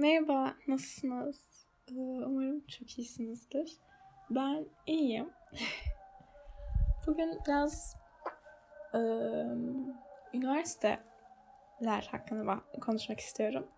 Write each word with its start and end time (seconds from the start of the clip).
Merhaba, 0.00 0.54
nasılsınız? 0.68 1.36
Ee, 1.90 1.94
umarım 2.26 2.60
çok 2.66 2.98
iyisinizdir. 2.98 3.76
Ben 4.30 4.66
iyiyim. 4.86 5.30
Bugün 7.06 7.38
biraz 7.46 7.96
e, 8.94 8.98
üniversiteler 10.34 12.08
hakkında 12.10 12.60
konuşmak 12.80 13.20
istiyorum. 13.20 13.68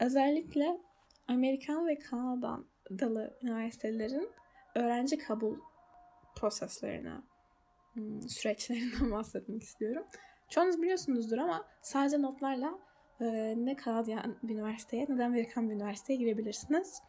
Özellikle 0.00 0.80
Amerikan 1.28 1.86
ve 1.86 1.98
Kanadalı 1.98 3.38
üniversitelerin 3.42 4.30
öğrenci 4.74 5.18
kabul 5.18 5.58
proseslerine, 6.36 7.14
hmm, 7.92 8.22
süreçlerinden 8.22 9.10
bahsetmek 9.12 9.62
istiyorum. 9.62 10.06
Çoğunuz 10.48 10.82
biliyorsunuzdur 10.82 11.38
ama 11.38 11.64
sadece 11.82 12.22
notlarla 12.22 12.78
e, 13.20 13.54
ne 13.56 13.76
Kanadyan 13.76 14.36
bir 14.42 14.54
üniversiteye 14.54 15.06
ne 15.08 15.18
de 15.18 15.24
Amerikan 15.24 15.70
bir 15.70 15.74
üniversiteye 15.74 16.18
girebilirsiniz. 16.18 17.02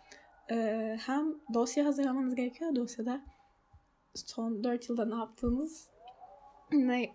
E, 0.52 0.98
hem 1.06 1.36
dosya 1.54 1.86
hazırlamanız 1.86 2.36
gerekiyor. 2.36 2.76
Dosyada 2.76 3.22
son 4.16 4.64
4 4.64 4.90
yılda 4.90 5.05
ne 5.05 5.16
yaptığınız, 5.16 5.90
ne 6.72 7.10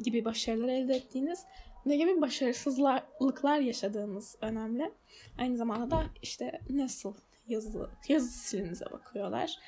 gibi 0.00 0.24
başarılar 0.24 0.68
elde 0.68 0.94
ettiğiniz, 0.94 1.44
ne 1.86 1.96
gibi 1.96 2.20
başarısızlıklar 2.20 3.58
yaşadığınız 3.58 4.36
önemli. 4.40 4.92
Aynı 5.38 5.56
zamanda 5.56 5.90
da 5.90 6.04
işte 6.22 6.60
nasıl 6.70 7.14
yazılı, 7.48 7.90
yazı 8.08 8.28
stilinize 8.28 8.84
bakıyorlar. 8.84 9.58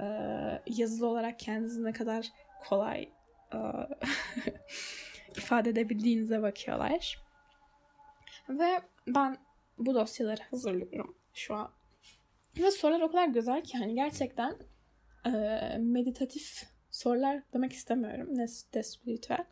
Ee, 0.00 0.04
yazılı 0.66 1.06
olarak 1.06 1.38
kendinizi 1.38 1.84
ne 1.84 1.92
kadar 1.92 2.26
kolay 2.68 3.08
e, 3.54 3.58
ifade 5.36 5.70
edebildiğinize 5.70 6.42
bakıyorlar. 6.42 7.27
Ve 8.48 8.80
ben 9.06 9.36
bu 9.78 9.94
dosyaları 9.94 10.42
hazırlıyorum 10.50 11.16
şu 11.34 11.54
an. 11.54 11.70
Ve 12.58 12.70
sorular 12.70 13.00
o 13.00 13.10
kadar 13.10 13.28
güzel 13.28 13.62
ki 13.62 13.78
hani 13.78 13.94
gerçekten 13.94 14.56
e, 15.26 15.30
meditatif 15.78 16.62
sorular 16.90 17.42
demek 17.52 17.72
istemiyorum. 17.72 18.28
Ne 18.30 18.46
de 18.74 18.82
spiritüel. 18.82 19.44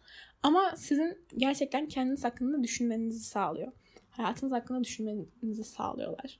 Ama 0.43 0.77
sizin 0.77 1.27
gerçekten 1.37 1.89
kendiniz 1.89 2.25
hakkında 2.25 2.63
düşünmenizi 2.63 3.25
sağlıyor. 3.25 3.73
Hayatınız 4.11 4.53
hakkında 4.53 4.85
düşünmenizi 4.85 5.65
sağlıyorlar. 5.65 6.39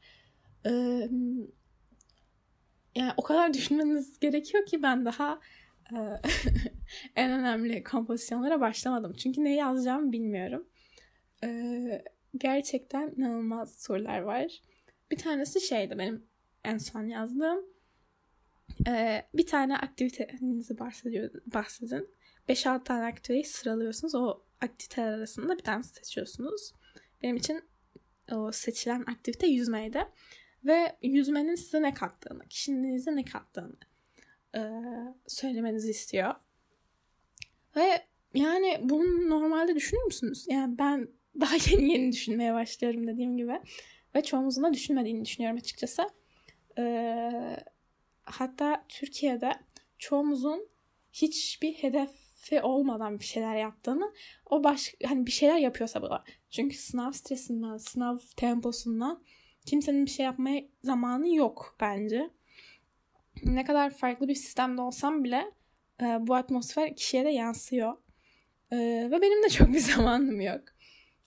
Ee, 0.67 1.09
yani 2.95 3.13
o 3.17 3.23
kadar 3.23 3.55
düşünmeniz 3.55 4.19
gerekiyor 4.19 4.67
ki 4.67 4.83
ben 4.83 5.05
daha 5.05 5.41
e, 5.93 5.97
en 7.17 7.31
önemli 7.31 7.85
kompozisyonlara 7.85 8.61
başlamadım. 8.61 9.13
Çünkü 9.13 9.45
ne 9.45 9.55
yazacağımı 9.55 10.13
bilmiyorum. 10.13 10.69
Ee, 11.45 12.05
gerçekten 12.39 13.15
inanılmaz 13.17 13.83
sorular 13.83 14.21
var. 14.21 14.61
Bir 15.11 15.17
tanesi 15.17 15.61
şeydi 15.61 15.99
benim 15.99 16.27
en 16.65 16.79
son 16.79 17.05
yazdığım. 17.05 17.65
Ee, 18.89 19.27
bir 19.35 19.47
tane 19.47 19.77
aktivitenizi 19.77 20.79
bahsedin. 20.79 22.09
5-6 22.49 22.85
tane 22.85 23.05
aktiviteyi 23.05 23.45
sıralıyorsunuz. 23.45 24.15
O 24.15 24.43
aktiviteler 24.61 25.13
arasında 25.13 25.59
bir 25.59 25.63
tane 25.63 25.83
seçiyorsunuz. 25.83 26.73
Benim 27.23 27.37
için 27.37 27.65
o 28.33 28.53
seçilen 28.53 29.01
aktivite 29.01 29.47
yüzmeydi. 29.47 30.07
Ve 30.65 30.97
yüzmenin 31.03 31.55
size 31.55 31.83
ne 31.83 31.95
kattığını, 31.95 32.49
kişiliğinize 32.49 33.17
ne 33.17 33.25
kattığını 33.25 33.77
e, 34.57 34.61
söylemenizi 35.27 35.91
istiyor. 35.91 36.35
Ve 37.77 38.07
yani 38.35 38.81
bunu 38.83 39.29
normalde 39.31 39.75
düşünür 39.75 40.05
müsünüz? 40.05 40.47
Yani 40.51 40.79
ben 40.79 41.09
daha 41.41 41.55
yeni 41.71 41.93
yeni 41.93 42.13
düşünmeye 42.13 42.55
başlıyorum 42.55 43.07
dediğim 43.07 43.37
gibi. 43.37 43.61
Ve 44.15 44.23
çoğumuzun 44.23 44.65
da 44.65 44.73
düşünmediğini 44.73 45.25
düşünüyorum 45.25 45.59
açıkçası. 45.59 46.11
Ee, 46.79 47.57
hatta 48.25 48.85
Türkiye'de 48.89 49.53
çoğumuzun 49.99 50.69
hiçbir 51.13 51.73
hedefi 51.73 52.63
olmadan 52.63 53.19
bir 53.19 53.25
şeyler 53.25 53.57
yaptığını 53.57 54.13
o 54.47 54.65
baş 54.65 54.95
hani 55.05 55.27
bir 55.27 55.31
şeyler 55.31 55.57
yapıyorsa 55.57 56.03
bu 56.03 56.11
da. 56.11 56.25
Çünkü 56.51 56.77
sınav 56.77 57.13
stresinden, 57.13 57.77
sınav 57.77 58.19
temposundan 58.37 59.25
kimsenin 59.67 60.07
bir 60.07 60.11
şey 60.11 60.27
yapmaya 60.27 60.65
zamanı 60.83 61.35
yok 61.35 61.77
bence. 61.81 62.31
Ne 63.45 63.65
kadar 63.65 63.91
farklı 63.91 64.29
bir 64.29 64.35
sistemde 64.35 64.83
olsam 64.83 65.25
bile 65.25 65.53
e, 66.03 66.05
bu 66.05 66.35
atmosfer 66.35 66.97
kişiye 66.97 67.25
de 67.25 67.31
yansıyor. 67.31 67.97
E, 68.73 68.77
ve 69.11 69.23
benim 69.23 69.43
de 69.43 69.49
çok 69.49 69.69
bir 69.69 69.79
zamanım 69.95 70.41
yok. 70.41 70.76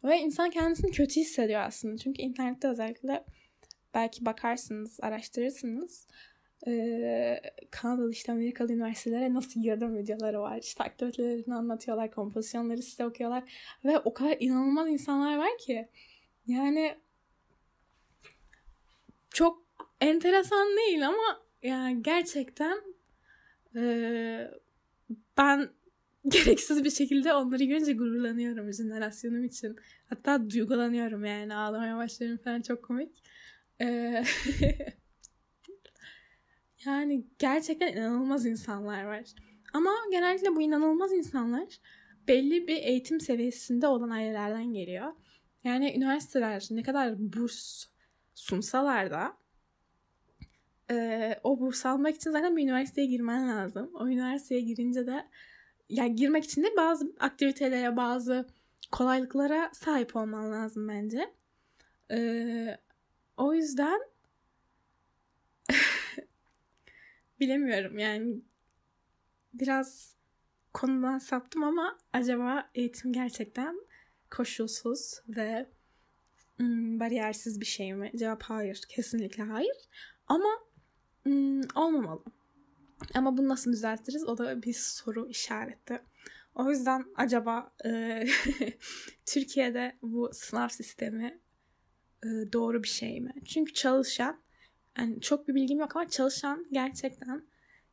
Ve 0.03 0.19
insan 0.19 0.49
kendisini 0.49 0.91
kötü 0.91 1.15
hissediyor 1.19 1.61
aslında. 1.61 1.97
Çünkü 1.97 2.21
internette 2.21 2.67
özellikle 2.67 3.25
belki 3.93 4.25
bakarsınız, 4.25 4.99
araştırırsınız. 5.01 6.07
Ee, 6.67 7.41
Kanadalı 7.71 8.11
işte 8.11 8.31
Amerikalı 8.31 8.73
üniversitelere 8.73 9.33
nasıl 9.33 9.61
girdim 9.61 9.97
videoları 9.97 10.41
var. 10.41 10.57
İşte 10.57 10.83
aktivitelerini 10.83 11.55
anlatıyorlar, 11.55 12.11
kompozisyonları 12.11 12.81
size 12.81 13.05
okuyorlar. 13.05 13.43
Ve 13.85 13.99
o 13.99 14.13
kadar 14.13 14.37
inanılmaz 14.39 14.87
insanlar 14.87 15.37
var 15.37 15.57
ki. 15.57 15.89
Yani 16.47 16.97
çok 19.29 19.63
enteresan 20.01 20.77
değil 20.77 21.07
ama 21.07 21.41
yani 21.63 22.03
gerçekten 22.03 22.81
e, 23.75 24.51
ben 25.37 25.69
gereksiz 26.27 26.83
bir 26.83 26.91
şekilde 26.91 27.33
onları 27.33 27.63
görünce 27.63 27.93
gururlanıyorum 27.93 28.73
jenerasyonum 28.73 29.43
için. 29.43 29.75
Hatta 30.05 30.49
duygulanıyorum 30.49 31.25
yani 31.25 31.55
ağlamaya 31.55 31.97
başlıyorum 31.97 32.37
falan 32.43 32.61
çok 32.61 32.83
komik. 32.83 33.23
Ee, 33.81 34.23
yani 36.85 37.25
gerçekten 37.39 37.93
inanılmaz 37.93 38.45
insanlar 38.45 39.03
var. 39.03 39.23
Ama 39.73 39.91
genellikle 40.11 40.55
bu 40.55 40.61
inanılmaz 40.61 41.13
insanlar 41.13 41.79
belli 42.27 42.67
bir 42.67 42.77
eğitim 42.77 43.19
seviyesinde 43.19 43.87
olan 43.87 44.09
ailelerden 44.09 44.73
geliyor. 44.73 45.13
Yani 45.63 45.93
üniversiteler 45.97 46.67
ne 46.71 46.83
kadar 46.83 47.33
burs 47.33 47.85
sunsalar 48.35 49.11
da 49.11 49.37
e, 50.91 51.39
o 51.43 51.59
burs 51.59 51.85
almak 51.85 52.15
için 52.15 52.31
zaten 52.31 52.57
bir 52.57 52.63
üniversiteye 52.63 53.07
girmen 53.07 53.49
lazım. 53.49 53.91
O 53.93 54.07
üniversiteye 54.07 54.61
girince 54.61 55.07
de 55.07 55.25
yani 55.89 56.15
girmek 56.15 56.43
için 56.45 56.63
de 56.63 56.67
bazı 56.77 57.15
aktivitelere, 57.19 57.97
bazı 57.97 58.47
kolaylıklara 58.91 59.71
sahip 59.73 60.15
olman 60.15 60.51
lazım 60.51 60.87
bence. 60.87 61.33
Ee, 62.11 62.77
o 63.37 63.53
yüzden 63.53 63.99
bilemiyorum 67.39 67.99
yani 67.99 68.41
biraz 69.53 70.15
konudan 70.73 71.19
saptım 71.19 71.63
ama 71.63 71.97
acaba 72.13 72.69
eğitim 72.75 73.13
gerçekten 73.13 73.75
koşulsuz 74.31 75.21
ve 75.27 75.69
ım, 76.61 76.99
bariyersiz 76.99 77.61
bir 77.61 77.65
şey 77.65 77.93
mi? 77.93 78.11
Cevap 78.15 78.43
hayır. 78.43 78.81
Kesinlikle 78.89 79.43
hayır. 79.43 79.77
Ama 80.27 80.49
ım, 81.27 81.61
olmamalı. 81.75 82.23
Ama 83.13 83.37
bunu 83.37 83.47
nasıl 83.47 83.71
düzeltiriz? 83.71 84.23
O 84.23 84.37
da 84.37 84.63
bir 84.63 84.73
soru 84.73 85.29
işareti. 85.29 86.01
O 86.55 86.69
yüzden 86.69 87.05
acaba 87.15 87.71
e, 87.85 88.23
Türkiye'de 89.25 89.97
bu 90.01 90.29
sınav 90.33 90.67
sistemi 90.67 91.39
e, 92.23 92.27
doğru 92.53 92.83
bir 92.83 92.87
şey 92.87 93.21
mi? 93.21 93.33
Çünkü 93.45 93.73
çalışan, 93.73 94.41
yani 94.97 95.21
çok 95.21 95.47
bir 95.47 95.55
bilgim 95.55 95.79
yok 95.79 95.95
ama 95.95 96.09
çalışan 96.09 96.65
gerçekten 96.71 97.45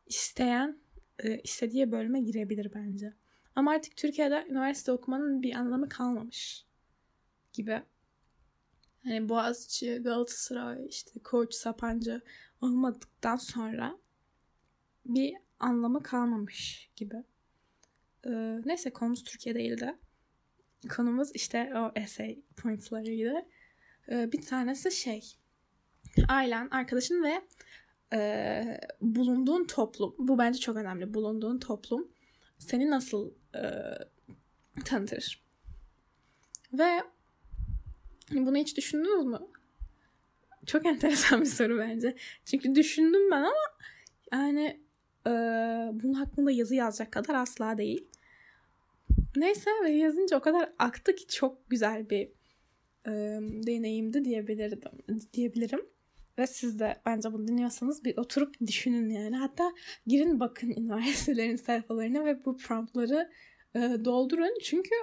isteyen 0.07 0.79
e, 1.19 1.39
istediği 1.39 1.93
bölüme 1.93 2.21
girebilir 2.21 2.71
bence. 2.75 3.13
Ama 3.55 3.71
artık 3.71 3.97
Türkiye'de 3.97 4.47
üniversite 4.51 4.93
okumanın 4.93 5.43
bir 5.43 5.55
anlamı 5.55 5.89
kalmamış 5.89 6.65
gibi. 7.53 7.83
Hani 9.05 9.29
Boğaziçi, 9.29 9.95
Galatasaray, 9.97 10.87
işte 10.87 11.21
Koç, 11.21 11.55
Sapancı 11.55 12.21
olmadıktan 12.61 13.37
sonra 13.37 13.99
bir 15.09 15.35
anlamı 15.61 16.03
kalmamış 16.03 16.91
gibi. 16.97 17.17
Ee, 18.27 18.61
neyse 18.65 18.91
konumuz 18.91 19.25
Türkiye 19.25 19.55
değildi. 19.55 19.95
Konumuz 20.97 21.31
işte 21.35 21.73
o 21.77 21.93
essay 21.95 22.39
pointlarıydı. 22.57 23.47
Ee, 24.11 24.33
bir 24.33 24.43
tanesi 24.43 24.93
şey. 24.93 25.37
Ailen, 26.29 26.69
arkadaşın 26.71 27.23
ve 27.23 27.43
e, 28.13 28.81
bulunduğun 29.01 29.65
toplum. 29.65 30.15
Bu 30.19 30.39
bence 30.39 30.59
çok 30.59 30.77
önemli. 30.77 31.15
Bulunduğun 31.15 31.59
toplum 31.59 32.09
seni 32.59 32.91
nasıl 32.91 33.35
e, 33.55 33.63
tanıtır? 34.85 35.45
Ve 36.73 37.03
bunu 38.31 38.57
hiç 38.57 38.77
düşündünüz 38.77 39.25
mü? 39.25 39.41
Çok 40.67 40.87
enteresan 40.87 41.41
bir 41.41 41.47
soru 41.47 41.79
bence. 41.79 42.17
Çünkü 42.45 42.75
düşündüm 42.75 43.31
ben 43.31 43.43
ama 43.43 43.55
yani 44.33 44.86
e, 45.27 45.31
bunun 46.03 46.15
hakkında 46.15 46.51
yazı 46.51 46.75
yazacak 46.75 47.13
kadar 47.13 47.35
asla 47.35 47.79
değil. 47.79 48.07
Neyse 49.37 49.71
ve 49.85 49.91
yazınca 49.91 50.37
o 50.37 50.41
kadar 50.41 50.73
aktı 50.79 51.15
ki 51.15 51.27
çok 51.27 51.71
güzel 51.71 52.11
bir 52.11 52.29
e, 53.07 53.11
deneyimdi 53.67 54.25
diyebilirim, 54.25 54.81
diyebilirim. 55.33 55.81
Ve 56.39 56.47
siz 56.47 56.79
de 56.79 56.97
bence 57.07 57.33
bunu 57.33 57.49
dinliyorsanız 57.49 58.05
bir 58.05 58.17
oturup 58.17 58.61
düşünün 58.67 59.11
yani. 59.11 59.37
Hatta 59.37 59.73
girin 60.07 60.41
bakın 60.41 60.71
üniversitelerin 60.77 61.57
sayfalarına 61.57 62.25
ve 62.25 62.45
bu 62.45 62.57
promptları 62.57 63.31
e, 63.75 63.81
doldurun. 64.05 64.59
Çünkü 64.63 64.95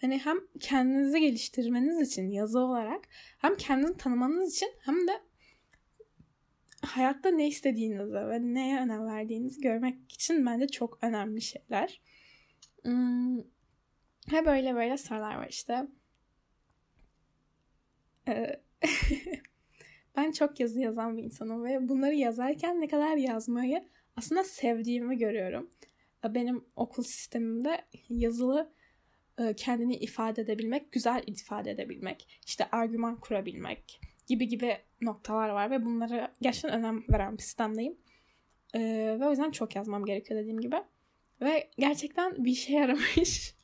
hani 0.00 0.18
hem 0.18 0.38
kendinizi 0.60 1.20
geliştirmeniz 1.20 2.08
için 2.08 2.30
yazı 2.30 2.58
olarak 2.58 3.00
hem 3.38 3.56
kendinizi 3.56 3.96
tanımanız 3.96 4.54
için 4.54 4.70
hem 4.78 5.08
de 5.08 5.20
hayatta 6.82 7.30
ne 7.30 7.48
istediğinizi 7.48 8.14
ve 8.14 8.54
neye 8.54 8.80
önem 8.80 9.06
verdiğinizi 9.06 9.60
görmek 9.60 10.12
için 10.12 10.46
bence 10.46 10.68
çok 10.68 10.98
önemli 11.02 11.40
şeyler. 11.42 12.00
Hmm, 12.82 13.38
böyle 14.46 14.74
böyle 14.74 14.96
sorular 14.96 15.36
var 15.36 15.48
işte. 15.50 15.86
Ee, 18.28 18.60
ben 20.16 20.32
çok 20.32 20.60
yazı 20.60 20.80
yazan 20.80 21.16
bir 21.16 21.22
insanım 21.22 21.64
ve 21.64 21.88
bunları 21.88 22.14
yazarken 22.14 22.80
ne 22.80 22.88
kadar 22.88 23.16
yazmayı 23.16 23.88
aslında 24.16 24.44
sevdiğimi 24.44 25.18
görüyorum. 25.18 25.70
Benim 26.24 26.64
okul 26.76 27.02
sistemimde 27.02 27.84
yazılı 28.08 28.72
e, 29.38 29.54
kendini 29.56 29.96
ifade 29.96 30.42
edebilmek, 30.42 30.92
güzel 30.92 31.22
ifade 31.26 31.70
edebilmek, 31.70 32.40
işte 32.46 32.68
argüman 32.72 33.20
kurabilmek 33.20 34.00
gibi 34.28 34.48
gibi 34.48 34.78
noktalar 35.00 35.48
var 35.48 35.70
ve 35.70 35.84
bunlara 35.84 36.34
gerçekten 36.40 36.72
önem 36.72 37.04
veren 37.08 37.36
bir 37.36 37.42
sistemdeyim. 37.42 37.98
Ee, 38.74 39.16
ve 39.20 39.26
o 39.26 39.30
yüzden 39.30 39.50
çok 39.50 39.76
yazmam 39.76 40.04
gerekiyor 40.04 40.40
dediğim 40.40 40.60
gibi. 40.60 40.76
Ve 41.40 41.70
gerçekten 41.78 42.44
bir 42.44 42.50
işe 42.50 42.72
yaramış. 42.72 43.54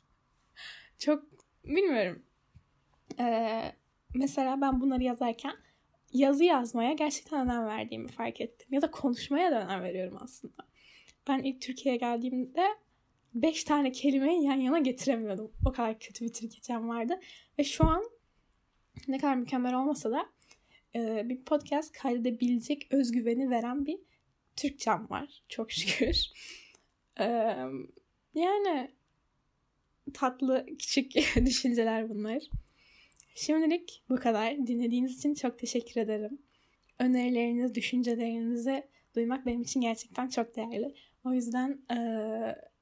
çok 0.99 1.23
bilmiyorum. 1.63 2.23
Ee, 3.19 3.71
mesela 4.15 4.61
ben 4.61 4.81
bunları 4.81 5.03
yazarken 5.03 5.55
yazı 6.13 6.43
yazmaya 6.43 6.93
gerçekten 6.93 7.45
önem 7.45 7.65
verdiğimi 7.65 8.07
fark 8.07 8.41
ettim. 8.41 8.67
Ya 8.71 8.81
da 8.81 8.91
konuşmaya 8.91 9.51
da 9.51 9.65
önem 9.65 9.83
veriyorum 9.83 10.17
aslında. 10.21 10.67
Ben 11.27 11.39
ilk 11.39 11.61
Türkiye'ye 11.61 11.99
geldiğimde 11.99 12.67
beş 13.33 13.63
tane 13.63 13.91
kelimeyi 13.91 14.43
yan 14.43 14.55
yana 14.55 14.79
getiremiyordum. 14.79 15.51
O 15.65 15.71
kadar 15.71 15.99
kötü 15.99 16.25
bir 16.25 16.33
Türkçem 16.33 16.89
vardı. 16.89 17.19
Ve 17.59 17.63
şu 17.63 17.85
an 17.85 18.03
ne 19.07 19.17
kadar 19.17 19.35
mükemmel 19.35 19.73
olmasa 19.73 20.11
da 20.11 20.25
e, 20.95 21.29
bir 21.29 21.45
podcast 21.45 21.91
kaydedebilecek 21.91 22.87
özgüveni 22.91 23.49
veren 23.49 23.85
bir 23.85 23.99
Türkçem 24.55 25.07
var. 25.09 25.43
Çok 25.49 25.71
şükür. 25.71 26.17
E, 27.19 27.25
yani 28.33 28.91
tatlı 30.13 30.65
küçük 30.79 31.11
düşünceler 31.45 32.09
bunlar. 32.09 32.43
Şimdilik 33.35 34.03
bu 34.09 34.15
kadar. 34.15 34.67
Dinlediğiniz 34.67 35.17
için 35.17 35.33
çok 35.33 35.59
teşekkür 35.59 36.01
ederim. 36.01 36.39
Önerileriniz, 36.99 37.75
düşüncelerinizi 37.75 38.83
duymak 39.15 39.45
benim 39.45 39.61
için 39.61 39.81
gerçekten 39.81 40.29
çok 40.29 40.55
değerli. 40.55 40.95
O 41.25 41.33
yüzden 41.33 41.81
e, 41.91 41.97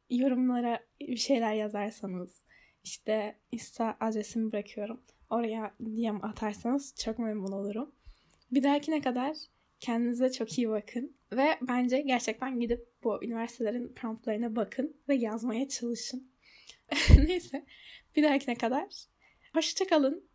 yorumlara 0.10 0.80
bir 1.02 1.18
şeyler 1.18 1.54
yazarsanız 1.54 2.44
işte 2.84 3.36
Insta 3.52 3.98
adresimi 4.00 4.52
bırakıyorum. 4.52 5.02
Oraya 5.30 5.74
DM 5.80 6.26
atarsanız 6.26 6.96
çok 6.96 7.20
memnun 7.20 7.52
olurum. 7.52 7.92
Bir 8.54 8.64
dahakine 8.64 9.02
kadar 9.02 9.38
kendinize 9.80 10.32
çok 10.32 10.58
iyi 10.58 10.70
bakın. 10.70 11.18
Ve 11.32 11.58
bence 11.62 12.02
gerçekten 12.02 12.60
gidip 12.60 12.88
bu 13.04 13.24
üniversitelerin 13.24 13.94
promptlarına 13.94 14.56
bakın 14.56 14.98
ve 15.10 15.16
yazmaya 15.16 15.68
çalışın. 15.68 16.32
Neyse 17.28 17.66
bir 18.16 18.24
dahakine 18.24 18.56
kadar 18.56 18.86
hoşçakalın. 19.54 20.30